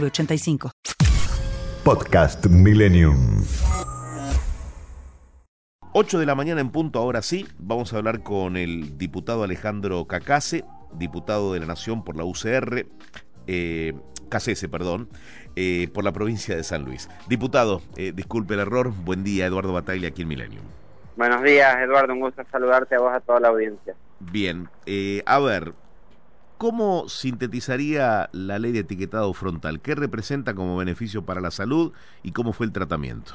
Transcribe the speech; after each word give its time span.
906985. 0.00 0.70
Podcast 1.84 2.46
Millennium. 2.46 3.44
8 5.92 6.18
de 6.18 6.26
la 6.26 6.34
mañana 6.34 6.60
en 6.60 6.70
punto, 6.70 6.98
ahora 6.98 7.22
sí, 7.22 7.46
vamos 7.58 7.92
a 7.92 7.98
hablar 7.98 8.22
con 8.24 8.56
el 8.56 8.98
diputado 8.98 9.44
Alejandro 9.44 10.04
Cacase, 10.06 10.64
diputado 10.94 11.52
de 11.52 11.60
la 11.60 11.66
Nación 11.66 12.02
por 12.02 12.16
la 12.16 12.24
UCR, 12.24 12.86
eh, 13.46 13.92
Cacese, 14.28 14.68
perdón, 14.68 15.08
eh, 15.54 15.88
por 15.94 16.02
la 16.02 16.10
provincia 16.10 16.56
de 16.56 16.64
San 16.64 16.84
Luis. 16.84 17.08
Diputado, 17.28 17.80
eh, 17.96 18.12
disculpe 18.12 18.54
el 18.54 18.60
error, 18.60 18.90
buen 18.90 19.22
día, 19.22 19.46
Eduardo 19.46 19.72
Bataglia, 19.72 20.08
aquí 20.08 20.22
en 20.22 20.28
Millennium. 20.28 20.64
Buenos 21.16 21.44
días, 21.44 21.76
Eduardo, 21.78 22.12
un 22.12 22.20
gusto 22.20 22.42
saludarte 22.50 22.96
a 22.96 22.98
vos, 22.98 23.12
a 23.14 23.20
toda 23.20 23.38
la 23.38 23.48
audiencia. 23.48 23.94
Bien, 24.18 24.68
eh, 24.86 25.22
a 25.26 25.38
ver, 25.38 25.74
¿cómo 26.58 27.08
sintetizaría 27.08 28.28
la 28.32 28.58
ley 28.58 28.72
de 28.72 28.80
etiquetado 28.80 29.32
frontal? 29.32 29.80
¿Qué 29.80 29.94
representa 29.94 30.54
como 30.54 30.76
beneficio 30.76 31.24
para 31.24 31.40
la 31.40 31.50
salud 31.50 31.92
y 32.22 32.32
cómo 32.32 32.52
fue 32.52 32.66
el 32.66 32.72
tratamiento? 32.72 33.34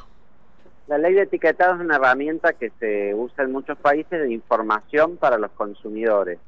La 0.87 0.97
ley 0.97 1.13
de 1.13 1.21
etiquetado 1.21 1.75
es 1.75 1.81
una 1.81 1.97
herramienta 1.97 2.53
que 2.53 2.71
se 2.79 3.13
usa 3.13 3.43
en 3.43 3.51
muchos 3.51 3.77
países 3.77 4.21
de 4.21 4.33
información 4.33 5.17
para 5.17 5.37
los 5.37 5.51
consumidores, 5.51 6.39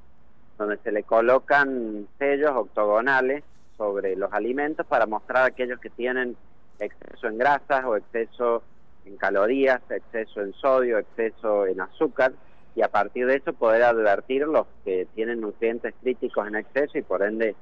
donde 0.58 0.78
se 0.78 0.92
le 0.92 1.04
colocan 1.04 2.08
sellos 2.18 2.52
octogonales 2.52 3.44
sobre 3.78 4.16
los 4.16 4.34
alimentos 4.34 4.86
para 4.88 5.06
mostrar 5.06 5.46
aquellos 5.46 5.80
que 5.80 5.90
tienen 5.90 6.36
exceso 6.80 7.28
en 7.28 7.38
grasas 7.38 7.86
o 7.86 7.96
exceso 7.96 8.64
en 9.06 9.18
calorías, 9.18 9.82
exceso 9.90 10.42
en 10.42 10.54
sodio, 10.54 10.98
exceso 10.98 11.68
en 11.68 11.82
azúcar, 11.82 12.34
y 12.76 12.82
a 12.82 12.88
partir 12.88 13.26
de 13.26 13.36
eso 13.36 13.54
poder 13.54 13.84
advertir 13.84 14.48
los 14.48 14.66
que 14.86 15.08
tienen 15.14 15.42
nutrientes 15.42 15.94
críticos 16.02 16.48
en 16.48 16.56
exceso 16.56 16.98
y 16.98 17.02
por 17.02 17.22
ende 17.24 17.56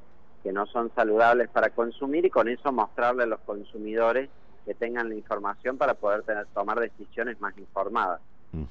que 0.44 0.52
no 0.52 0.66
son 0.68 0.92
saludables 0.96 1.50
para 1.50 1.70
consumir 1.70 2.26
y 2.26 2.30
con 2.30 2.48
eso 2.48 2.72
mostrarle 2.72 3.24
a 3.24 3.28
los 3.28 3.40
consumidores 3.42 4.30
que 4.66 4.74
tengan 4.74 5.10
la 5.10 5.16
información 5.16 5.78
para 5.78 5.96
poder 5.96 6.24
tener, 6.24 6.46
tomar 6.54 6.80
decisiones 6.80 7.40
más 7.42 7.58
informadas. 7.58 8.22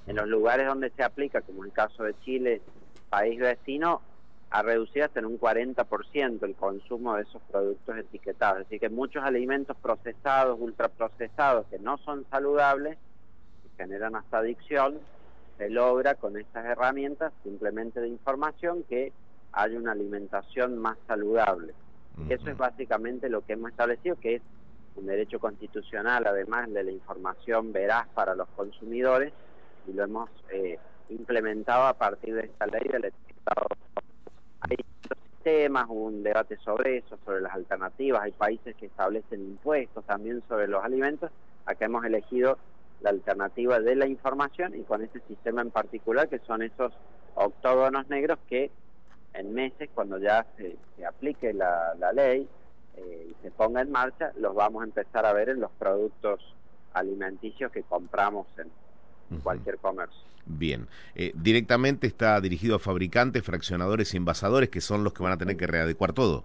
En 0.06 0.16
los 0.16 0.26
lugares 0.26 0.66
donde 0.66 0.90
se 0.90 1.04
aplica, 1.04 1.40
como 1.40 1.64
el 1.64 1.72
caso 1.72 2.02
de 2.02 2.18
Chile, 2.24 2.60
país 3.10 3.38
vecino, 3.38 4.00
ha 4.50 4.62
reducido 4.62 5.04
hasta 5.04 5.20
en 5.20 5.26
un 5.26 5.38
40% 5.38 6.42
el 6.42 6.54
consumo 6.54 7.14
de 7.14 7.22
esos 7.22 7.42
productos 7.50 7.96
etiquetados. 7.96 8.66
Así 8.66 8.78
que 8.78 8.88
muchos 8.88 9.22
alimentos 9.22 9.76
procesados, 9.76 10.58
ultraprocesados, 10.60 11.66
que 11.66 11.78
no 11.78 11.98
son 11.98 12.26
saludables, 12.30 12.98
generan 13.76 14.16
hasta 14.16 14.38
adicción, 14.38 14.98
se 15.58 15.68
logra 15.68 16.14
con 16.14 16.38
estas 16.38 16.64
herramientas 16.64 17.32
simplemente 17.42 18.00
de 18.00 18.08
información 18.08 18.84
que 18.88 19.12
haya 19.52 19.76
una 19.76 19.92
alimentación 19.92 20.78
más 20.78 20.96
saludable. 21.06 21.74
Eso 22.28 22.50
es 22.50 22.56
básicamente 22.56 23.28
lo 23.28 23.42
que 23.42 23.52
hemos 23.52 23.70
establecido, 23.70 24.16
que 24.16 24.36
es 24.36 24.42
un 24.96 25.06
derecho 25.06 25.38
constitucional, 25.38 26.26
además 26.26 26.72
de 26.72 26.82
la 26.82 26.90
información 26.90 27.72
veraz 27.72 28.08
para 28.08 28.34
los 28.34 28.48
consumidores, 28.48 29.32
y 29.86 29.92
lo 29.92 30.04
hemos 30.04 30.30
eh, 30.50 30.78
implementado 31.10 31.86
a 31.86 31.94
partir 31.94 32.34
de 32.34 32.46
esta 32.46 32.66
ley 32.66 32.82
del 32.90 33.04
etiquetado. 33.04 33.66
Hay 34.60 34.76
otros 35.04 35.18
sistemas, 35.32 35.86
un 35.88 36.22
debate 36.22 36.56
sobre 36.58 36.98
eso, 36.98 37.18
sobre 37.24 37.40
las 37.40 37.54
alternativas, 37.54 38.22
hay 38.22 38.32
países 38.32 38.74
que 38.76 38.86
establecen 38.86 39.40
impuestos 39.40 40.04
también 40.04 40.42
sobre 40.48 40.66
los 40.66 40.84
alimentos, 40.84 41.30
acá 41.66 41.84
hemos 41.84 42.04
elegido 42.04 42.58
la 43.00 43.10
alternativa 43.10 43.80
de 43.80 43.94
la 43.94 44.06
información 44.06 44.74
y 44.74 44.82
con 44.82 45.02
ese 45.02 45.20
sistema 45.28 45.62
en 45.62 45.70
particular 45.70 46.28
que 46.28 46.40
son 46.40 46.62
esos 46.62 46.92
octógonos 47.34 48.08
negros 48.08 48.38
que 48.48 48.70
en 49.34 49.54
meses, 49.54 49.88
cuando 49.94 50.18
ya 50.18 50.46
se, 50.56 50.76
se 50.96 51.06
aplique 51.06 51.52
la, 51.52 51.94
la 51.98 52.12
ley, 52.12 52.48
eh, 52.96 53.28
y 53.30 53.42
se 53.42 53.50
ponga 53.50 53.80
en 53.80 53.92
marcha, 53.92 54.32
los 54.36 54.54
vamos 54.54 54.82
a 54.82 54.86
empezar 54.86 55.24
a 55.24 55.32
ver 55.32 55.50
en 55.50 55.60
los 55.60 55.70
productos 55.72 56.40
alimenticios 56.94 57.70
que 57.70 57.82
compramos 57.82 58.46
en 58.58 59.40
cualquier 59.40 59.78
comercio. 59.78 60.18
Bien, 60.46 60.88
eh, 61.14 61.32
directamente 61.34 62.06
está 62.06 62.40
dirigido 62.40 62.76
a 62.76 62.78
fabricantes, 62.78 63.44
fraccionadores 63.44 64.14
y 64.14 64.16
envasadores, 64.16 64.70
que 64.70 64.80
son 64.80 65.04
los 65.04 65.12
que 65.12 65.22
van 65.22 65.32
a 65.32 65.36
tener 65.36 65.56
que 65.56 65.66
readecuar 65.66 66.14
todo. 66.14 66.44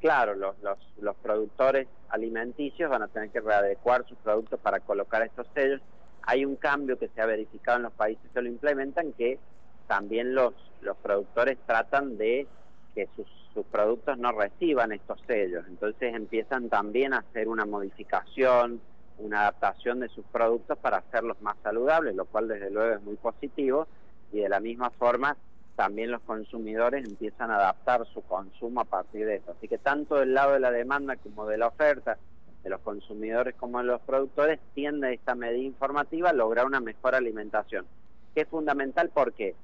Claro, 0.00 0.34
los, 0.34 0.58
los, 0.62 0.78
los 1.00 1.14
productores 1.16 1.86
alimenticios 2.08 2.90
van 2.90 3.02
a 3.02 3.08
tener 3.08 3.30
que 3.30 3.40
readecuar 3.40 4.06
sus 4.06 4.16
productos 4.18 4.58
para 4.60 4.80
colocar 4.80 5.22
estos 5.22 5.46
sellos. 5.54 5.80
Hay 6.22 6.44
un 6.44 6.56
cambio 6.56 6.98
que 6.98 7.08
se 7.08 7.20
ha 7.20 7.26
verificado 7.26 7.76
en 7.76 7.82
los 7.84 7.92
países 7.92 8.24
que 8.32 8.40
lo 8.40 8.48
implementan, 8.48 9.12
que 9.12 9.38
también 9.86 10.34
los, 10.34 10.54
los 10.80 10.96
productores 10.98 11.58
tratan 11.66 12.16
de 12.16 12.46
que 12.94 13.08
sus, 13.14 13.26
sus 13.52 13.66
productos 13.66 14.16
no 14.16 14.32
reciban 14.32 14.92
estos 14.92 15.20
sellos. 15.26 15.66
Entonces 15.68 16.14
empiezan 16.14 16.70
también 16.70 17.12
a 17.12 17.18
hacer 17.18 17.48
una 17.48 17.66
modificación, 17.66 18.80
una 19.18 19.42
adaptación 19.42 20.00
de 20.00 20.08
sus 20.08 20.24
productos 20.26 20.78
para 20.78 20.98
hacerlos 20.98 21.40
más 21.42 21.56
saludables, 21.62 22.14
lo 22.14 22.24
cual 22.24 22.48
desde 22.48 22.70
luego 22.70 22.94
es 22.94 23.02
muy 23.02 23.16
positivo. 23.16 23.86
Y 24.32 24.40
de 24.40 24.48
la 24.48 24.60
misma 24.60 24.90
forma 24.90 25.36
también 25.80 26.10
los 26.10 26.20
consumidores 26.20 27.06
empiezan 27.06 27.50
a 27.50 27.56
adaptar 27.56 28.06
su 28.12 28.20
consumo 28.20 28.82
a 28.82 28.84
partir 28.84 29.24
de 29.24 29.36
eso. 29.36 29.52
Así 29.52 29.66
que 29.66 29.78
tanto 29.78 30.16
del 30.16 30.34
lado 30.34 30.52
de 30.52 30.60
la 30.60 30.70
demanda 30.70 31.16
como 31.16 31.46
de 31.46 31.56
la 31.56 31.68
oferta, 31.68 32.18
de 32.62 32.68
los 32.68 32.82
consumidores 32.82 33.54
como 33.54 33.78
de 33.78 33.84
los 33.84 34.02
productores, 34.02 34.60
tiende 34.74 35.14
esta 35.14 35.34
medida 35.34 35.62
informativa 35.62 36.28
a 36.28 36.32
lograr 36.34 36.66
una 36.66 36.80
mejor 36.80 37.14
alimentación, 37.14 37.86
que 38.34 38.42
es 38.42 38.48
fundamental 38.48 39.08
¿por 39.08 39.32
qué? 39.32 39.54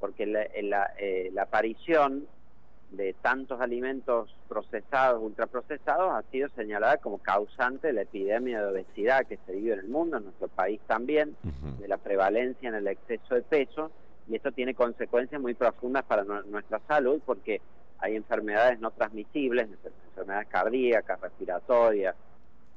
porque 0.00 0.26
la, 0.26 0.40
la, 0.60 0.90
eh, 0.98 1.30
la 1.32 1.42
aparición 1.42 2.26
de 2.90 3.14
tantos 3.22 3.60
alimentos 3.60 4.34
procesados, 4.48 5.22
ultraprocesados, 5.22 6.12
ha 6.14 6.28
sido 6.32 6.48
señalada 6.56 6.96
como 6.96 7.18
causante 7.18 7.86
de 7.86 7.92
la 7.92 8.02
epidemia 8.02 8.60
de 8.60 8.72
obesidad 8.72 9.24
que 9.24 9.38
se 9.46 9.52
vive 9.52 9.74
en 9.74 9.78
el 9.78 9.88
mundo, 9.88 10.16
en 10.16 10.24
nuestro 10.24 10.48
país 10.48 10.80
también, 10.88 11.36
uh 11.44 11.48
-huh. 11.48 11.76
de 11.76 11.86
la 11.86 11.98
prevalencia 11.98 12.68
en 12.68 12.74
el 12.74 12.88
exceso 12.88 13.36
de 13.36 13.42
peso, 13.42 13.92
y 14.28 14.36
esto 14.36 14.52
tiene 14.52 14.74
consecuencias 14.74 15.40
muy 15.40 15.54
profundas 15.54 16.04
para 16.04 16.24
no, 16.24 16.42
nuestra 16.42 16.80
salud 16.86 17.20
porque 17.24 17.60
hay 17.98 18.16
enfermedades 18.16 18.80
no 18.80 18.90
transmisibles, 18.90 19.68
enfermedades 20.06 20.48
cardíacas, 20.48 21.20
respiratorias, 21.20 22.14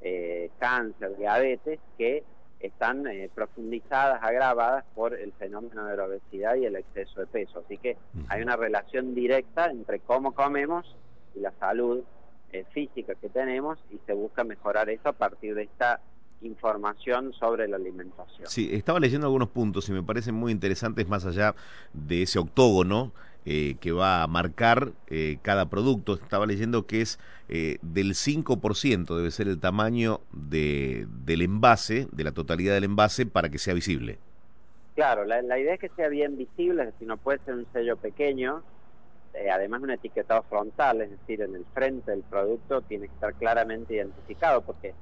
eh, 0.01 0.49
cáncer, 0.59 1.15
diabetes, 1.17 1.79
que 1.97 2.23
están 2.59 3.07
eh, 3.07 3.29
profundizadas, 3.33 4.21
agravadas 4.23 4.85
por 4.95 5.13
el 5.13 5.31
fenómeno 5.33 5.85
de 5.85 5.97
la 5.97 6.05
obesidad 6.05 6.55
y 6.55 6.65
el 6.65 6.75
exceso 6.75 7.21
de 7.21 7.27
peso. 7.27 7.59
Así 7.65 7.77
que 7.77 7.97
hay 8.29 8.41
una 8.41 8.55
relación 8.55 9.13
directa 9.13 9.67
entre 9.67 9.99
cómo 9.99 10.33
comemos 10.33 10.95
y 11.35 11.39
la 11.39 11.51
salud 11.59 12.03
eh, 12.51 12.65
física 12.71 13.15
que 13.15 13.29
tenemos 13.29 13.79
y 13.91 13.99
se 14.05 14.13
busca 14.13 14.43
mejorar 14.43 14.89
eso 14.89 15.09
a 15.09 15.13
partir 15.13 15.55
de 15.55 15.63
esta 15.63 15.99
información 16.43 17.33
sobre 17.33 17.67
la 17.67 17.77
alimentación. 17.77 18.47
Sí, 18.47 18.69
estaba 18.71 18.99
leyendo 18.99 19.27
algunos 19.27 19.49
puntos 19.49 19.87
y 19.89 19.91
me 19.91 20.03
parecen 20.03 20.35
muy 20.35 20.51
interesantes 20.51 21.07
más 21.07 21.25
allá 21.25 21.55
de 21.93 22.23
ese 22.23 22.39
octógono 22.39 23.11
eh, 23.45 23.75
que 23.81 23.91
va 23.91 24.23
a 24.23 24.27
marcar 24.27 24.91
eh, 25.07 25.37
cada 25.41 25.69
producto. 25.69 26.13
Estaba 26.13 26.45
leyendo 26.45 26.85
que 26.85 27.01
es 27.01 27.19
eh, 27.49 27.77
del 27.81 28.13
5% 28.13 29.15
debe 29.15 29.31
ser 29.31 29.47
el 29.47 29.59
tamaño 29.59 30.21
de, 30.31 31.07
del 31.25 31.41
envase, 31.41 32.07
de 32.11 32.23
la 32.23 32.31
totalidad 32.31 32.73
del 32.73 32.85
envase, 32.85 33.25
para 33.25 33.49
que 33.49 33.57
sea 33.57 33.73
visible. 33.73 34.17
Claro, 34.95 35.25
la, 35.25 35.41
la 35.41 35.59
idea 35.59 35.73
es 35.73 35.79
que 35.79 35.89
sea 35.89 36.07
bien 36.07 36.37
visible, 36.37 36.83
es 36.83 36.93
decir, 36.93 37.07
no 37.07 37.17
puede 37.17 37.39
ser 37.39 37.55
un 37.55 37.65
sello 37.73 37.97
pequeño, 37.97 38.63
eh, 39.33 39.49
además 39.49 39.81
un 39.81 39.89
etiquetado 39.89 40.43
frontal, 40.43 41.01
es 41.01 41.09
decir, 41.09 41.41
en 41.41 41.55
el 41.55 41.65
frente 41.73 42.11
del 42.11 42.21
producto 42.21 42.81
tiene 42.81 43.07
que 43.07 43.13
estar 43.13 43.33
claramente 43.33 43.95
identificado, 43.95 44.61
porque 44.61 44.93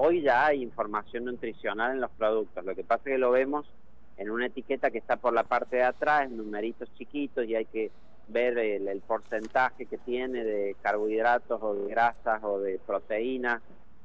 hoy 0.00 0.22
ya 0.22 0.46
hay 0.46 0.62
información 0.62 1.24
nutricional 1.24 1.92
en 1.92 2.00
los 2.00 2.10
productos, 2.12 2.64
lo 2.64 2.74
que 2.74 2.84
pasa 2.84 3.02
es 3.06 3.14
que 3.14 3.18
lo 3.18 3.32
vemos 3.32 3.66
en 4.16 4.30
una 4.30 4.46
etiqueta 4.46 4.90
que 4.90 4.98
está 4.98 5.16
por 5.16 5.32
la 5.32 5.42
parte 5.42 5.76
de 5.76 5.82
atrás, 5.82 6.26
en 6.26 6.36
numeritos 6.36 6.88
chiquitos 6.96 7.44
y 7.46 7.56
hay 7.56 7.64
que 7.64 7.90
ver 8.28 8.58
el, 8.58 9.00
porcentaje 9.00 9.86
que 9.86 9.98
tiene 9.98 10.44
de 10.44 10.76
carbohidratos 10.82 11.60
o 11.62 11.74
de 11.74 11.90
grasas 11.90 12.42
o 12.44 12.60
de 12.60 12.78
proteínas 12.78 13.60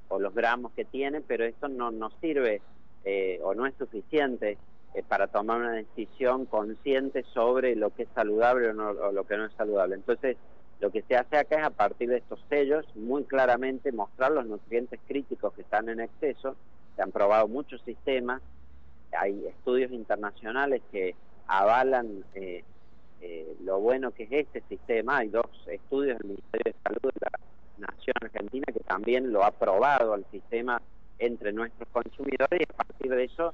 o 0.07 0.19
los 0.19 0.33
gramos 0.33 0.71
que 0.71 0.85
tiene, 0.85 1.21
pero 1.21 1.45
esto 1.45 1.67
no 1.67 1.91
nos 1.91 2.13
sirve 2.21 2.61
eh, 3.05 3.39
o 3.43 3.53
no 3.53 3.67
es 3.67 3.75
suficiente 3.75 4.57
eh, 4.95 5.03
para 5.07 5.27
tomar 5.27 5.59
una 5.59 5.73
decisión 5.73 6.45
consciente 6.45 7.23
sobre 7.33 7.75
lo 7.75 7.91
que 7.91 8.03
es 8.03 8.09
saludable 8.15 8.69
o, 8.69 8.73
no, 8.73 8.89
o 8.89 9.11
lo 9.11 9.25
que 9.25 9.37
no 9.37 9.45
es 9.45 9.53
saludable. 9.53 9.95
Entonces, 9.95 10.37
Lo 10.83 10.91
que 10.91 11.01
se 11.03 11.15
hace 11.15 11.37
acá 11.37 11.59
es 11.59 11.65
a 11.65 11.69
partir 11.69 12.09
de 12.09 12.17
estos 12.17 12.43
sellos 12.49 12.85
muy 12.93 13.23
claramente 13.23 13.93
mostrar 13.93 14.33
los 14.33 14.45
nutrientes 14.45 14.99
críticos 15.07 15.53
que 15.53 15.61
están 15.61 15.87
en 15.87 16.01
exceso. 16.01 16.57
Se 16.97 17.01
han 17.01 17.13
probado 17.13 17.47
muchos 17.47 17.81
sistemas, 17.83 18.41
hay 19.17 19.47
estudios 19.47 19.93
internacionales 19.93 20.81
que 20.91 21.15
avalan 21.47 22.25
eh, 22.35 22.65
eh, 23.21 23.55
lo 23.63 23.79
bueno 23.79 24.11
que 24.11 24.23
es 24.23 24.33
este 24.33 24.61
sistema. 24.67 25.19
Hay 25.19 25.29
dos 25.29 25.45
estudios 25.67 26.17
del 26.17 26.31
Ministerio 26.31 26.73
de 26.73 26.75
Salud 26.83 27.13
de 27.13 27.29
la 27.31 27.87
Nación 27.87 28.15
Argentina 28.21 28.65
que 28.73 28.81
también 28.81 29.31
lo 29.31 29.45
ha 29.45 29.51
probado 29.51 30.13
al 30.13 30.25
sistema 30.31 30.81
entre 31.17 31.53
nuestros 31.53 31.87
consumidores 31.93 32.59
y 32.59 32.63
a 32.63 32.75
partir 32.75 33.09
de 33.09 33.23
eso 33.23 33.53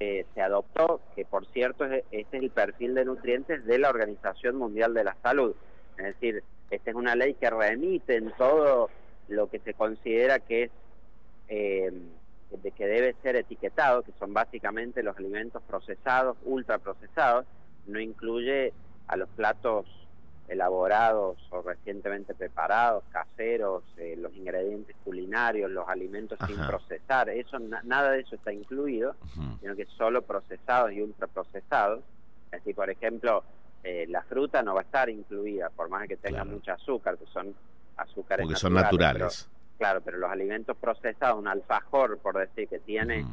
eh, 0.00 0.26
se 0.34 0.42
adoptó, 0.42 1.00
que 1.14 1.24
por 1.24 1.46
cierto 1.52 1.84
este 1.84 2.06
es 2.10 2.26
el 2.32 2.50
perfil 2.50 2.96
de 2.96 3.04
nutrientes 3.04 3.64
de 3.66 3.78
la 3.78 3.88
Organización 3.88 4.56
Mundial 4.56 4.94
de 4.94 5.04
la 5.04 5.16
Salud. 5.22 5.54
Es 5.98 6.04
decir, 6.04 6.42
esta 6.70 6.90
es 6.90 6.96
una 6.96 7.14
ley 7.14 7.34
que 7.34 7.50
remite 7.50 8.16
en 8.16 8.32
todo 8.32 8.90
lo 9.28 9.48
que 9.48 9.58
se 9.60 9.74
considera 9.74 10.38
que 10.40 10.64
es 10.64 10.70
eh, 11.48 11.92
de 12.50 12.70
que 12.72 12.86
debe 12.86 13.14
ser 13.22 13.36
etiquetado, 13.36 14.02
que 14.02 14.12
son 14.18 14.32
básicamente 14.32 15.02
los 15.02 15.16
alimentos 15.16 15.62
procesados, 15.64 16.36
ultraprocesados, 16.44 17.44
no 17.86 18.00
incluye 18.00 18.72
a 19.08 19.16
los 19.16 19.28
platos 19.30 19.86
elaborados 20.48 21.36
o 21.50 21.62
recientemente 21.62 22.34
preparados, 22.34 23.02
caseros, 23.10 23.82
eh, 23.96 24.14
los 24.16 24.32
ingredientes 24.34 24.94
culinarios, 25.04 25.70
los 25.70 25.88
alimentos 25.88 26.38
sin 26.46 26.56
procesar, 26.66 27.28
eso 27.30 27.58
nada 27.58 28.12
de 28.12 28.20
eso 28.20 28.36
está 28.36 28.52
incluido, 28.52 29.16
sino 29.60 29.74
que 29.74 29.86
solo 29.86 30.22
procesados 30.22 30.92
y 30.92 31.02
ultraprocesados. 31.02 32.04
Así, 32.52 32.72
por 32.72 32.90
ejemplo, 32.90 33.42
eh, 33.84 34.06
la 34.08 34.22
fruta 34.22 34.62
no 34.62 34.74
va 34.74 34.80
a 34.80 34.84
estar 34.84 35.08
incluida, 35.08 35.70
por 35.70 35.88
más 35.88 36.08
que 36.08 36.16
tenga 36.16 36.44
mucho 36.44 36.72
azúcar, 36.72 37.16
que 37.16 37.26
son 37.26 37.54
azúcares 37.96 38.44
Porque 38.44 38.58
son 38.58 38.74
naturales. 38.74 39.48
claro, 39.78 40.00
pero 40.00 40.18
los 40.18 40.30
alimentos 40.30 40.76
procesados, 40.76 41.38
un 41.38 41.48
alfajor, 41.48 42.18
por 42.18 42.36
decir, 42.36 42.68
que 42.68 42.78
tiene 42.80 43.24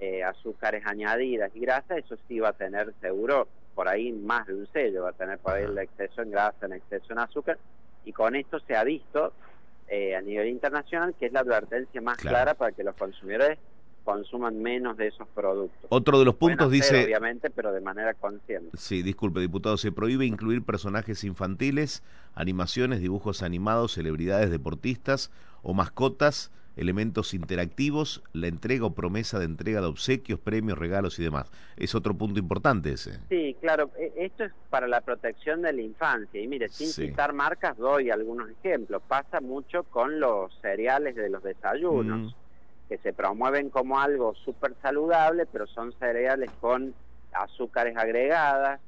eh, 0.00 0.22
azúcares 0.22 0.84
añadidas 0.86 1.50
y 1.54 1.60
grasa, 1.60 1.96
eso 1.96 2.16
sí 2.28 2.40
va 2.40 2.50
a 2.50 2.52
tener 2.52 2.92
seguro 3.00 3.48
por 3.74 3.88
ahí 3.88 4.12
más 4.12 4.46
de 4.46 4.54
un 4.54 4.66
sello, 4.72 5.04
va 5.04 5.10
a 5.10 5.14
tener 5.14 5.38
por 5.38 5.54
ahí 5.54 5.64
el 5.64 5.78
exceso 5.78 6.22
en 6.22 6.30
grasa, 6.30 6.66
en 6.66 6.74
exceso 6.74 7.12
en 7.12 7.18
azúcar, 7.18 7.58
y 8.04 8.12
con 8.12 8.34
esto 8.36 8.60
se 8.60 8.76
ha 8.76 8.84
visto 8.84 9.32
eh, 9.88 10.14
a 10.14 10.20
nivel 10.20 10.48
internacional 10.48 11.14
que 11.18 11.26
es 11.26 11.32
la 11.32 11.40
advertencia 11.40 12.00
más 12.00 12.18
clara 12.18 12.54
para 12.54 12.72
que 12.72 12.82
los 12.82 12.94
consumidores 12.96 13.58
consuman 14.04 14.60
menos 14.62 14.96
de 14.96 15.08
esos 15.08 15.28
productos. 15.28 15.86
Otro 15.88 16.18
de 16.18 16.24
los 16.24 16.34
puntos 16.34 16.70
dice... 16.70 17.04
Obviamente, 17.04 17.50
pero 17.50 17.72
de 17.72 17.80
manera 17.80 18.14
consciente. 18.14 18.76
Sí, 18.76 19.02
disculpe, 19.02 19.40
diputado, 19.40 19.76
se 19.76 19.92
prohíbe 19.92 20.26
incluir 20.26 20.62
personajes 20.62 21.24
infantiles, 21.24 22.02
animaciones, 22.34 23.00
dibujos 23.00 23.42
animados, 23.42 23.92
celebridades 23.92 24.50
deportistas 24.50 25.30
o 25.62 25.74
mascotas 25.74 26.50
elementos 26.76 27.34
interactivos, 27.34 28.22
la 28.32 28.46
entrega 28.46 28.86
o 28.86 28.94
promesa 28.94 29.38
de 29.38 29.44
entrega 29.44 29.80
de 29.80 29.86
obsequios, 29.86 30.40
premios, 30.40 30.78
regalos 30.78 31.18
y 31.18 31.24
demás. 31.24 31.50
Es 31.76 31.94
otro 31.94 32.14
punto 32.14 32.38
importante 32.38 32.92
ese. 32.92 33.18
Sí, 33.28 33.56
claro, 33.60 33.90
e, 33.98 34.12
esto 34.16 34.44
es 34.44 34.52
para 34.70 34.88
la 34.88 35.00
protección 35.00 35.62
de 35.62 35.72
la 35.72 35.82
infancia. 35.82 36.40
Y 36.40 36.48
mire, 36.48 36.68
sin 36.68 36.88
citar 36.88 37.32
marcas, 37.32 37.76
doy 37.76 38.10
algunos 38.10 38.50
ejemplos. 38.50 39.02
Pasa 39.06 39.40
mucho 39.40 39.84
con 39.84 40.20
los 40.20 40.52
cereales 40.60 41.14
de 41.14 41.28
los 41.28 41.42
desayunos, 41.42 42.32
mm. 42.32 42.41
Que 42.88 42.98
se 42.98 43.12
promueven 43.12 43.70
como 43.70 44.00
algo 44.00 44.34
súper 44.34 44.74
saludable, 44.82 45.46
pero 45.46 45.66
son 45.66 45.92
cereales 45.98 46.50
con 46.60 46.94
azúcares 47.32 47.96
agregadas, 47.96 48.80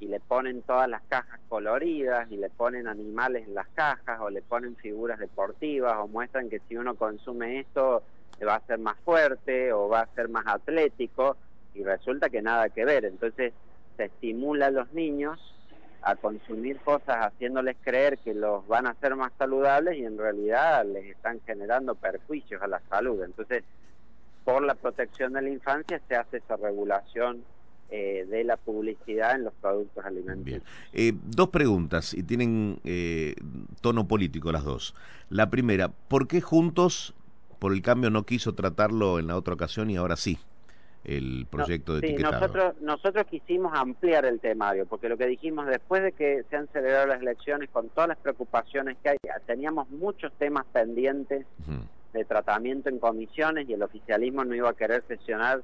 y 0.00 0.06
le 0.06 0.20
ponen 0.20 0.62
todas 0.62 0.88
las 0.88 1.02
cajas 1.08 1.40
coloridas 1.48 2.30
y 2.30 2.36
le 2.36 2.50
ponen 2.50 2.86
animales 2.86 3.46
en 3.46 3.54
las 3.54 3.68
cajas 3.68 4.20
o 4.20 4.30
le 4.30 4.42
ponen 4.42 4.76
figuras 4.76 5.18
deportivas 5.18 5.96
o 5.98 6.06
muestran 6.06 6.48
que 6.48 6.60
si 6.68 6.76
uno 6.76 6.94
consume 6.94 7.60
esto 7.60 8.04
va 8.46 8.56
a 8.56 8.66
ser 8.66 8.78
más 8.78 8.96
fuerte 9.04 9.72
o 9.72 9.88
va 9.88 10.00
a 10.00 10.14
ser 10.14 10.28
más 10.28 10.46
atlético 10.46 11.36
y 11.74 11.82
resulta 11.82 12.30
que 12.30 12.42
nada 12.42 12.68
que 12.68 12.84
ver. 12.84 13.04
Entonces 13.04 13.52
se 13.96 14.04
estimula 14.04 14.66
a 14.66 14.70
los 14.70 14.92
niños 14.92 15.40
a 16.02 16.16
consumir 16.16 16.78
cosas 16.78 17.26
haciéndoles 17.26 17.76
creer 17.82 18.18
que 18.18 18.34
los 18.34 18.66
van 18.66 18.86
a 18.86 18.90
hacer 18.90 19.16
más 19.16 19.32
saludables 19.38 19.98
y 19.98 20.04
en 20.04 20.16
realidad 20.16 20.84
les 20.86 21.06
están 21.06 21.40
generando 21.44 21.94
perjuicios 21.94 22.62
a 22.62 22.66
la 22.66 22.80
salud. 22.88 23.22
Entonces, 23.22 23.64
por 24.44 24.62
la 24.62 24.74
protección 24.74 25.32
de 25.32 25.42
la 25.42 25.50
infancia 25.50 26.00
se 26.08 26.16
hace 26.16 26.38
esa 26.38 26.56
regulación 26.56 27.42
eh, 27.90 28.26
de 28.28 28.44
la 28.44 28.56
publicidad 28.58 29.34
en 29.34 29.44
los 29.44 29.54
productos 29.54 30.04
alimenticios. 30.04 30.62
Eh, 30.92 31.14
dos 31.24 31.48
preguntas 31.48 32.14
y 32.14 32.22
tienen 32.22 32.80
eh, 32.84 33.34
tono 33.80 34.06
político 34.06 34.52
las 34.52 34.64
dos. 34.64 34.94
La 35.30 35.50
primera, 35.50 35.88
¿por 35.88 36.28
qué 36.28 36.40
Juntos 36.40 37.14
por 37.58 37.72
el 37.72 37.82
cambio 37.82 38.10
no 38.10 38.24
quiso 38.24 38.54
tratarlo 38.54 39.18
en 39.18 39.26
la 39.26 39.36
otra 39.36 39.54
ocasión 39.54 39.90
y 39.90 39.96
ahora 39.96 40.16
sí? 40.16 40.38
El 41.04 41.46
proyecto 41.50 41.94
de 41.94 42.00
etiquetado. 42.00 42.40
Nosotros, 42.40 42.74
nosotros 42.80 43.26
quisimos 43.26 43.72
ampliar 43.74 44.24
el 44.24 44.40
temario, 44.40 44.86
porque 44.86 45.08
lo 45.08 45.16
que 45.16 45.26
dijimos 45.26 45.66
después 45.66 46.02
de 46.02 46.12
que 46.12 46.44
se 46.50 46.56
han 46.56 46.68
celebrado 46.68 47.06
las 47.06 47.20
elecciones, 47.20 47.70
con 47.70 47.88
todas 47.88 48.08
las 48.08 48.18
preocupaciones 48.18 48.96
que 49.02 49.10
hay, 49.10 49.16
teníamos 49.46 49.88
muchos 49.90 50.32
temas 50.34 50.66
pendientes 50.72 51.46
de 52.12 52.24
tratamiento 52.24 52.88
en 52.88 52.98
comisiones 52.98 53.68
y 53.68 53.74
el 53.74 53.82
oficialismo 53.82 54.44
no 54.44 54.54
iba 54.54 54.70
a 54.70 54.74
querer 54.74 55.02
sesionar 55.06 55.62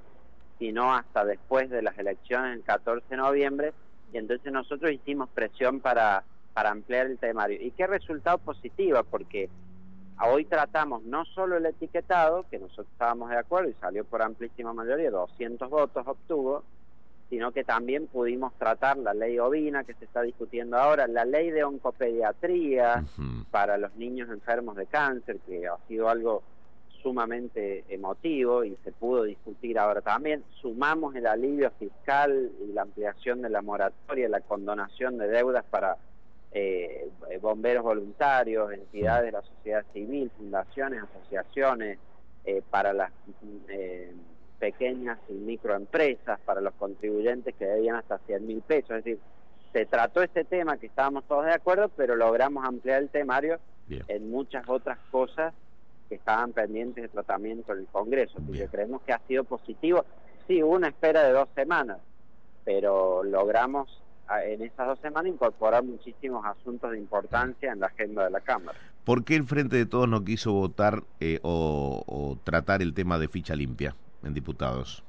sino 0.58 0.94
hasta 0.94 1.24
después 1.24 1.70
de 1.70 1.82
las 1.82 1.98
elecciones 1.98 2.56
el 2.56 2.62
14 2.62 3.06
de 3.08 3.16
noviembre, 3.16 3.72
y 4.12 4.18
entonces 4.18 4.52
nosotros 4.52 4.92
hicimos 4.92 5.28
presión 5.30 5.80
para, 5.80 6.24
para 6.52 6.70
ampliar 6.70 7.06
el 7.06 7.18
temario. 7.18 7.58
¿Y 7.60 7.72
qué 7.72 7.86
resultado 7.86 8.38
positivo? 8.38 9.02
Porque 9.10 9.48
hoy 10.22 10.44
tratamos 10.44 11.02
no 11.02 11.24
solo 11.24 11.56
el 11.56 11.66
etiquetado, 11.66 12.44
que 12.50 12.58
nosotros 12.58 12.86
estábamos 12.92 13.30
de 13.30 13.38
acuerdo 13.38 13.70
y 13.70 13.74
salió 13.74 14.04
por 14.04 14.22
amplísima 14.22 14.72
mayoría, 14.72 15.10
200 15.10 15.68
votos 15.68 16.06
obtuvo, 16.06 16.62
sino 17.30 17.52
que 17.52 17.64
también 17.64 18.06
pudimos 18.06 18.52
tratar 18.54 18.96
la 18.98 19.14
ley 19.14 19.38
ovina 19.38 19.84
que 19.84 19.94
se 19.94 20.04
está 20.04 20.22
discutiendo 20.22 20.78
ahora, 20.78 21.06
la 21.06 21.24
ley 21.24 21.50
de 21.50 21.64
oncopediatría 21.64 23.04
para 23.50 23.76
los 23.78 23.94
niños 23.96 24.28
enfermos 24.30 24.76
de 24.76 24.86
cáncer, 24.86 25.38
que 25.46 25.66
ha 25.66 25.76
sido 25.88 26.08
algo 26.08 26.42
sumamente 27.02 27.84
emotivo 27.88 28.64
y 28.64 28.76
se 28.82 28.90
pudo 28.92 29.24
discutir 29.24 29.78
ahora 29.78 30.00
también. 30.00 30.42
Sumamos 30.60 31.14
el 31.14 31.26
alivio 31.26 31.70
fiscal 31.72 32.50
y 32.66 32.72
la 32.72 32.82
ampliación 32.82 33.42
de 33.42 33.50
la 33.50 33.62
moratoria, 33.62 34.28
la 34.28 34.40
condonación 34.40 35.18
de 35.18 35.28
deudas 35.28 35.64
para 35.66 35.98
eh, 36.54 37.10
bomberos 37.42 37.82
voluntarios, 37.82 38.72
entidades 38.72 39.26
de 39.26 39.32
la 39.32 39.42
sociedad 39.42 39.84
civil, 39.92 40.30
fundaciones, 40.38 41.02
asociaciones, 41.02 41.98
eh, 42.44 42.62
para 42.70 42.92
las 42.92 43.10
eh, 43.68 44.12
pequeñas 44.58 45.18
y 45.28 45.32
microempresas, 45.32 46.38
para 46.40 46.60
los 46.60 46.74
contribuyentes 46.74 47.54
que 47.56 47.64
debían 47.64 47.96
hasta 47.96 48.18
100 48.18 48.46
mil 48.46 48.60
pesos. 48.62 48.90
Es 48.90 49.04
decir, 49.04 49.18
se 49.72 49.86
trató 49.86 50.22
este 50.22 50.44
tema 50.44 50.76
que 50.76 50.86
estábamos 50.86 51.24
todos 51.24 51.46
de 51.46 51.54
acuerdo, 51.54 51.88
pero 51.96 52.14
logramos 52.14 52.64
ampliar 52.64 53.02
el 53.02 53.08
temario 53.08 53.58
en 53.88 54.30
muchas 54.30 54.68
otras 54.68 54.98
cosas 55.10 55.52
que 56.08 56.14
estaban 56.14 56.52
pendientes 56.52 57.02
de 57.02 57.08
tratamiento 57.08 57.72
en 57.72 57.80
el 57.80 57.86
Congreso. 57.86 58.38
Así 58.38 58.58
que 58.58 58.68
creemos 58.68 59.02
que 59.02 59.12
ha 59.12 59.20
sido 59.26 59.44
positivo. 59.44 60.04
Sí, 60.46 60.62
hubo 60.62 60.74
una 60.74 60.88
espera 60.88 61.24
de 61.24 61.32
dos 61.32 61.48
semanas, 61.54 61.98
pero 62.64 63.24
logramos 63.24 64.03
en 64.44 64.62
esas 64.62 64.86
dos 64.86 64.98
semanas 65.00 65.32
incorporar 65.32 65.82
muchísimos 65.82 66.44
asuntos 66.44 66.90
de 66.90 66.98
importancia 66.98 67.72
en 67.72 67.80
la 67.80 67.86
agenda 67.86 68.24
de 68.24 68.30
la 68.30 68.40
Cámara. 68.40 68.78
¿Por 69.04 69.24
qué 69.24 69.36
el 69.36 69.44
Frente 69.44 69.76
de 69.76 69.86
Todos 69.86 70.08
no 70.08 70.24
quiso 70.24 70.52
votar 70.52 71.02
eh, 71.20 71.38
o, 71.42 72.38
tratar 72.44 72.80
el 72.80 72.94
tema 72.94 73.18
de 73.18 73.28
ficha 73.28 73.54
limpia 73.54 73.94
en 74.22 74.32
diputados? 74.32 75.04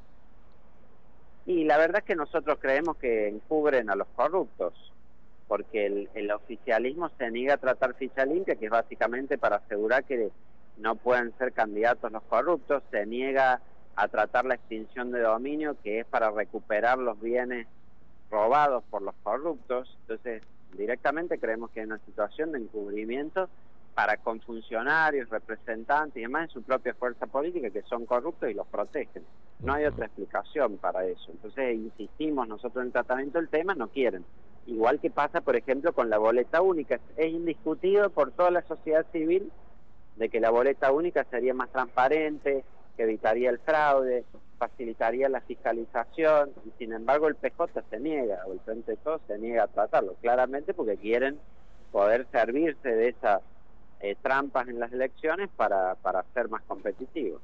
Y 1.46 1.64
la 1.64 1.78
verdad 1.78 2.00
es 2.00 2.06
que 2.06 2.16
nosotros 2.16 2.58
creemos 2.60 2.98
que 2.98 3.30
encubren 3.30 3.90
a 3.90 3.96
los 3.96 4.08
corruptos, 4.16 4.74
porque 5.48 5.86
el, 5.86 6.10
el 6.16 6.32
oficialismo 6.32 7.10
se 7.18 7.30
niega 7.32 7.54
a 7.54 7.58
tratar 7.58 7.94
ficha 7.94 8.26
limpia, 8.26 8.56
que 8.56 8.66
es 8.66 8.72
básicamente 8.72 9.38
para 9.38 9.58
asegurar 9.58 10.04
que 10.04 10.30
no 10.78 10.96
pueden 10.96 11.34
ser 11.38 11.54
candidatos 11.54 12.12
los 12.12 12.24
corruptos, 12.24 12.84
se 12.92 13.06
niega 13.06 13.62
a 13.96 14.08
tratar 14.10 14.46
la 14.46 14.56
extinción 14.56 15.12
de 15.12 15.22
dominio, 15.22 15.78
que 15.84 16.00
es 16.00 16.06
para 16.06 16.32
recuperar 16.32 16.98
los 16.98 17.20
bienes 17.22 17.68
robados 18.30 18.84
por 18.90 19.02
los 19.02 19.16
corruptos. 19.24 19.98
Entonces, 20.02 20.44
directamente 20.74 21.40
creemos 21.40 21.72
que 21.72 21.82
hay 21.82 21.86
una 21.86 22.00
situación 22.00 22.52
de 22.52 22.60
encubrimiento 22.60 23.50
para 23.94 24.18
con 24.18 24.42
funcionarios, 24.42 25.30
representantes 25.30 26.18
y 26.18 26.22
demás 26.22 26.44
en 26.44 26.50
su 26.50 26.62
propia 26.62 26.94
fuerza 26.94 27.28
política 27.28 27.70
que 27.70 27.82
son 27.84 28.06
corruptos 28.06 28.50
y 28.50 28.54
los 28.54 28.68
protegen. 28.68 29.24
No 29.62 29.74
hay 29.74 29.86
otra 29.86 30.08
explicación 30.08 30.78
para 30.78 31.06
eso. 31.06 31.32
Entonces, 31.32 31.76
insistimos 31.76 32.48
nosotros 32.48 32.82
en 32.82 32.88
el 32.88 32.92
tratamiento 32.92 33.40
del 33.40 33.48
tema, 33.48 33.74
no 33.74 33.88
quieren. 33.88 34.26
Igual 34.68 35.00
que 35.00 35.10
pasa, 35.10 35.42
por 35.42 35.56
ejemplo, 35.56 35.94
con 35.94 36.10
la 36.10 36.18
boleta 36.18 36.62
única. 36.62 37.00
Es 37.16 37.32
indiscutido 37.32 38.10
por 38.10 38.32
toda 38.32 38.52
la 38.52 38.64
sociedad 38.64 39.06
civil 39.14 39.50
de 40.18 40.30
que 40.30 40.42
la 40.42 40.50
boleta 40.50 40.92
única 40.92 41.24
sería 41.26 41.54
más 41.54 41.70
transparente, 41.72 42.66
que 42.98 43.04
evitaría 43.04 43.50
el 43.50 43.60
fraude, 43.60 44.26
facilitaría 44.58 45.30
la 45.30 45.42
fiscalización, 45.42 46.52
y 46.66 46.72
sin 46.78 46.94
embargo 46.94 47.28
el 47.28 47.36
PJ 47.36 47.84
se 47.90 48.00
niega, 48.00 48.40
o 48.48 48.54
el 48.54 48.60
Frente 48.62 48.94
de 48.94 49.20
se 49.28 49.38
niega 49.38 49.64
a 49.64 49.68
tratarlo, 49.68 50.16
claramente 50.22 50.74
porque 50.74 50.98
quieren 50.98 51.40
poder 51.92 52.28
servirse 52.32 52.90
de 52.90 53.10
esas 53.10 53.42
eh, 54.02 54.16
trampas 54.22 54.68
en 54.68 54.80
las 54.80 54.92
elecciones 54.92 55.50
para, 55.56 55.96
para 55.96 56.24
ser 56.34 56.50
más 56.50 56.62
competitivos. 56.64 57.42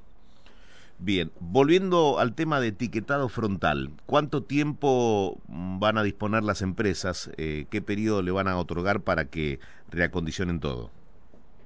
Bien, 1.04 1.32
volviendo 1.40 2.20
al 2.20 2.36
tema 2.36 2.60
de 2.60 2.68
etiquetado 2.68 3.28
frontal, 3.28 3.90
¿cuánto 4.06 4.44
tiempo 4.44 5.40
van 5.48 5.98
a 5.98 6.04
disponer 6.04 6.44
las 6.44 6.62
empresas? 6.62 7.32
Eh, 7.38 7.66
¿Qué 7.72 7.82
periodo 7.82 8.22
le 8.22 8.30
van 8.30 8.48
a 8.48 8.56
otorgar 8.58 9.02
para 9.02 9.26
que 9.26 9.60
reacondicionen 9.90 10.60
todo? 10.60 10.92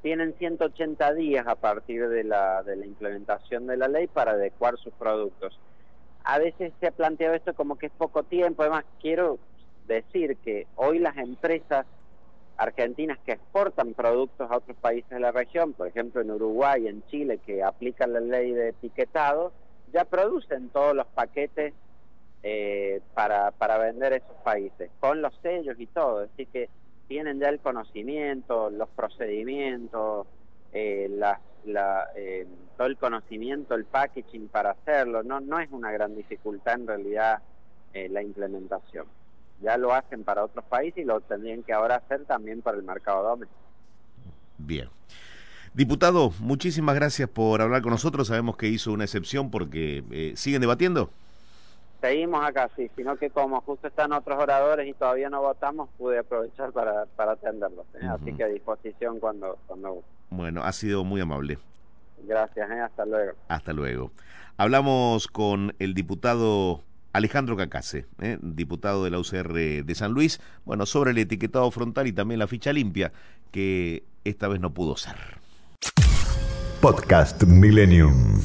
Tienen 0.06 0.36
180 0.38 1.16
días 1.16 1.48
a 1.48 1.56
partir 1.56 2.08
de 2.10 2.24
la, 2.24 2.62
de 2.62 2.76
la 2.76 2.86
implementación 2.86 3.66
de 3.66 3.76
la 3.76 3.88
ley 3.88 4.06
para 4.06 4.34
adecuar 4.34 4.78
sus 4.78 4.94
productos. 4.94 5.60
A 6.24 6.38
veces 6.38 6.74
se 6.80 6.86
ha 6.86 6.92
planteado 6.92 7.34
esto 7.34 7.56
como 7.56 7.76
que 7.76 7.88
es 7.88 7.92
poco 7.92 8.22
tiempo, 8.22 8.62
además 8.62 8.86
quiero 9.02 9.40
decir 9.88 10.38
que 10.38 10.68
hoy 10.76 11.00
las 11.00 11.18
empresas 11.18 11.88
argentinas 12.56 13.18
que 13.26 13.32
exportan 13.32 13.96
productos 13.96 14.52
a 14.52 14.58
otros 14.58 14.78
países 14.78 15.10
de 15.10 15.20
la 15.20 15.32
región, 15.32 15.74
por 15.74 15.88
ejemplo 15.88 16.22
en 16.22 16.30
Uruguay, 16.30 16.88
en 16.88 17.04
Chile, 17.08 17.40
que 17.44 17.64
aplican 17.64 18.14
la 18.14 18.20
ley 18.20 18.52
de 18.52 18.70
etiquetado, 18.70 19.54
ya 19.92 20.06
producen 20.06 20.70
todos 20.70 20.96
los 20.96 21.08
paquetes 21.08 21.74
eh, 22.44 23.02
para, 23.16 23.50
para 23.50 23.80
vender 23.80 24.14
esos 24.14 24.36
países, 24.44 24.92
con 25.00 25.24
los 25.24 25.34
sellos 25.42 25.80
y 25.80 25.88
todo. 25.88 26.28
Así 26.32 26.46
que 26.46 26.70
tienen 27.08 27.40
ya 27.40 27.50
el 27.50 27.60
conocimiento, 27.60 28.70
los 28.70 28.90
procedimientos, 28.90 30.28
eh, 30.74 31.08
la, 31.10 31.40
eh, 32.16 32.48
todo 32.78 32.88
el 32.88 32.98
conocimiento, 32.98 33.76
el 33.76 33.86
packaging 33.86 34.48
para 34.48 34.72
hacerlo. 34.72 35.24
No, 35.24 35.40
no 35.40 35.60
es 35.60 35.72
una 35.72 35.92
gran 35.92 36.16
dificultad 36.16 36.76
en 36.76 36.88
realidad 36.88 37.42
la 38.10 38.22
implementación 38.22 39.06
ya 39.62 39.78
lo 39.78 39.94
hacen 39.94 40.24
para 40.24 40.44
otros 40.44 40.66
países 40.66 41.04
y 41.04 41.06
lo 41.06 41.22
tendrían 41.22 41.64
que 41.64 41.74
ahora 41.74 41.96
hacer 41.96 42.26
también 42.26 42.62
para 42.62 42.78
el 42.78 42.84
mercado 42.84 43.24
doméstico. 43.24 43.62
Bien. 44.58 44.90
Diputado, 45.74 46.32
muchísimas 46.40 46.96
gracias 46.96 47.30
por 47.30 47.62
hablar 47.62 47.82
con 47.82 47.92
nosotros. 47.92 48.28
Sabemos 48.28 48.56
que 48.56 48.68
hizo 48.68 48.94
una 48.94 49.04
excepción 49.04 49.52
porque 49.52 50.04
eh, 50.12 50.34
siguen 50.36 50.62
debatiendo. 50.62 51.10
Seguimos 52.02 52.46
acá, 52.46 52.70
sí, 52.76 52.90
sino 52.96 53.16
que 53.16 53.30
como 53.30 53.62
justo 53.62 53.88
están 53.88 54.12
otros 54.14 54.38
oradores 54.38 54.88
y 54.88 54.94
todavía 54.94 55.30
no 55.30 55.42
votamos, 55.42 55.90
pude 55.98 56.20
aprovechar 56.20 56.72
para, 56.72 57.06
para 57.16 57.34
atenderlos. 57.34 57.86
¿eh? 57.96 58.06
Así 58.08 58.34
que 58.34 58.44
a 58.44 58.48
disposición 58.48 59.20
cuando, 59.20 59.58
cuando... 59.68 60.04
Bueno, 60.30 60.64
ha 60.64 60.72
sido 60.72 61.04
muy 61.04 61.22
amable. 61.22 61.58
Gracias, 62.24 62.70
¿eh? 62.70 62.82
hasta 62.82 63.06
luego. 63.06 63.34
Hasta 63.48 63.74
luego. 63.74 64.12
Hablamos 64.58 65.28
con 65.28 65.74
el 65.80 65.94
diputado 65.94 66.84
Alejandro 67.14 67.58
Cacase, 67.58 68.06
¿eh? 68.22 68.38
diputado 68.42 69.04
de 69.04 69.10
la 69.10 69.20
UCR 69.20 69.54
de 69.54 69.96
San 69.96 70.12
Luis, 70.12 70.40
bueno, 70.66 70.86
sobre 70.86 71.12
el 71.12 71.18
etiquetado 71.18 71.70
frontal 71.72 72.08
y 72.08 72.14
también 72.14 72.40
la 72.40 72.48
ficha 72.48 72.72
limpia, 72.72 73.12
que 73.52 74.04
esta 74.24 74.48
vez 74.48 74.60
no 74.60 74.74
pudo 74.74 74.98
ser. 74.98 75.16
Podcast 76.82 77.44
Millennium. 77.44 78.42